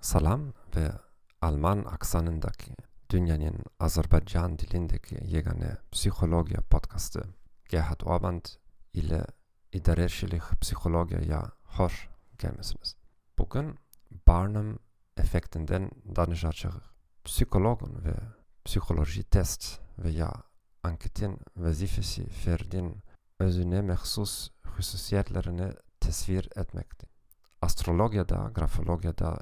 [0.00, 0.92] Salam ve
[1.42, 2.74] Alman aksanındaki
[3.10, 7.22] dünyanın Azerbaycan dilindeki yegane psikoloji podcastı
[7.68, 8.44] Gerhard Orband
[8.94, 9.24] ile
[9.72, 12.08] idareçilik psikolojiye hoş
[12.38, 12.96] gelmesiniz.
[13.38, 13.78] Bugün
[14.28, 14.78] Barnum
[15.16, 16.74] efektinden danışacak
[17.24, 18.14] psikologun ve
[18.64, 20.32] psikoloji test veya
[20.82, 23.02] anketin vazifesi ferdin
[23.38, 27.06] özüne mehsus hususiyetlerini tesvir etmekti.
[27.62, 29.38] Astrologiyada, grafologiyada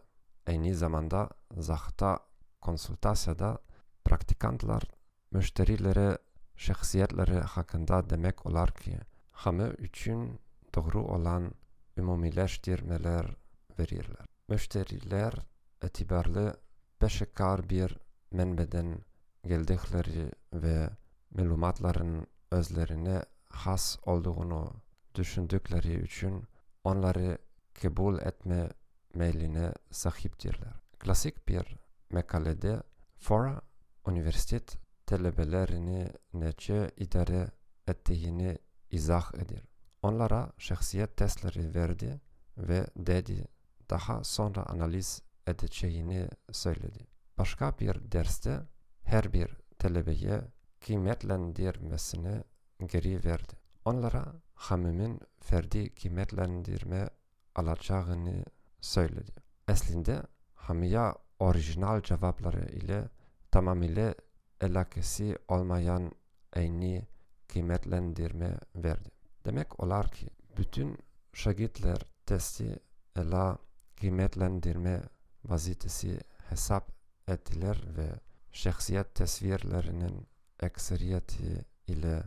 [0.49, 2.19] aynı zamanda zahta
[2.61, 3.59] konsultasyada
[4.05, 4.83] praktikantlar
[5.31, 6.19] müşterilere
[6.57, 8.99] şahsiyetleri hakkında demek olar ki
[9.31, 10.41] hamı için
[10.75, 11.53] doğru olan
[11.97, 13.37] ümumileştirmeler
[13.79, 14.27] verirler.
[14.49, 15.35] Müşteriler
[15.83, 16.57] etibarlı
[17.03, 17.99] beşekar bir
[18.31, 18.99] menbeden
[19.47, 20.91] geldikleri ve
[21.31, 24.73] melumatların özlerine has olduğunu
[25.15, 26.45] düşündükleri için
[26.85, 27.39] onları
[27.83, 28.69] kabul etme
[29.15, 30.75] meyline sahiptirler.
[30.99, 31.77] Klasik bir
[32.11, 32.83] mekalede
[33.17, 33.61] Fora
[34.09, 37.51] üniversitet talebelerini nece idare
[37.87, 38.59] ettiğini
[38.91, 39.63] izah edir.
[40.03, 42.21] Onlara şahsiyet testleri verdi
[42.59, 43.49] ve dedi
[43.91, 47.07] daha sonra analiz edeceğini söyledi.
[47.39, 48.61] Başka bir derste
[49.03, 50.41] her bir talebeye
[50.81, 52.43] kıymetlendirmesini
[52.87, 53.53] geri verdi.
[53.85, 57.09] Onlara hamimin ferdi kıymetlendirme
[57.55, 58.45] alacağını
[58.81, 59.33] söyledi.
[59.69, 63.09] Aslında hamiya orijinal cevapları ile
[63.51, 64.15] tamamıyla
[64.61, 66.13] alakası olmayan
[66.53, 67.03] aynı
[67.49, 69.09] kıymetlendirme verdi.
[69.45, 70.99] Demek olar ki bütün
[71.33, 72.79] şagitler testi
[73.17, 73.59] ela
[73.97, 75.03] kıymetlendirme
[75.45, 76.91] vazitesi hesap
[77.29, 78.09] ettiler ve
[78.53, 80.27] şahsiyet tesvirlerinin
[80.61, 82.23] ekseriyeti ile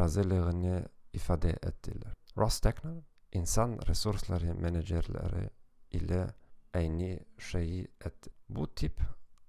[0.00, 2.12] razılığını ifade ettiler.
[2.36, 5.50] Ross Techner, insan resursları menajerleri
[5.90, 6.26] ile
[6.74, 8.30] aynı şeyi etti.
[8.48, 9.00] Bu tip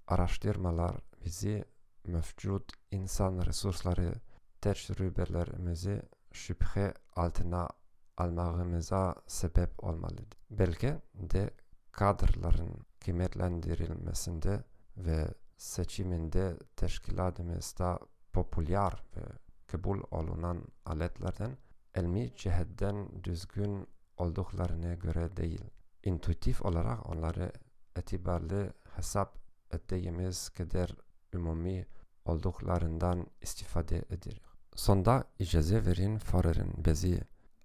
[0.08, 1.66] araştırmalar bizi
[2.04, 4.14] mevcut insan resursları
[4.62, 7.70] tecrübelerimizi şüphe altına
[8.18, 10.38] almamıza sebep olmalıdır.
[10.50, 11.52] Belki de
[11.92, 14.64] kadrların kıymetlendirilmesinde
[14.98, 15.28] ve
[15.58, 18.00] seçiminde teşkilatımızda
[18.34, 19.22] popüler ve
[19.68, 21.58] kabul olunan aletlerden
[21.96, 23.88] elmi cihetten düzgün
[24.18, 25.62] olduklarına göre değil.
[26.08, 27.52] İntuitif olarak onları
[27.96, 29.38] etibarlı hesap
[29.72, 30.96] ettiğimiz kadar
[31.34, 31.86] umumi
[32.26, 34.42] olduklarından istifade edilir.
[34.76, 37.22] Sonda icaze verin Farer'in bezi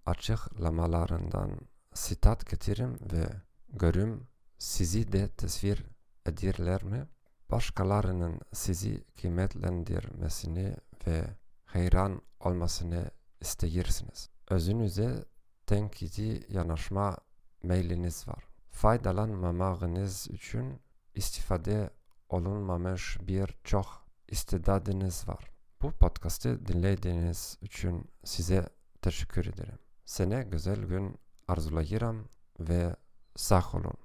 [0.06, 1.60] açıklamalarından
[1.94, 3.26] sitat getirim ve
[3.69, 4.26] görüm
[4.58, 5.84] sizi de tesvir
[6.26, 7.06] edirler mi?
[7.50, 10.76] Başkalarının sizi kıymetlendirmesini
[11.06, 11.25] ve
[11.64, 13.10] hayran olmasını
[13.41, 14.31] isteyirsiniz.
[14.50, 15.25] Özünüze
[15.66, 17.16] tenkidi yanaşma
[17.62, 18.44] meyliniz var.
[18.70, 20.80] Faydalanmamağınız için
[21.14, 21.90] istifade
[22.28, 25.50] olunmamış bir çok istidadınız var.
[25.82, 28.68] Bu podcast'ı dinlediğiniz için size
[29.02, 29.78] teşekkür ederim.
[30.04, 31.18] Sene güzel gün
[31.48, 32.28] arzulayırım
[32.60, 32.96] ve
[33.36, 33.98] sağ olun.